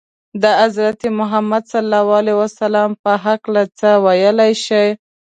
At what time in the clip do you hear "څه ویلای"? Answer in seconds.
3.79-4.53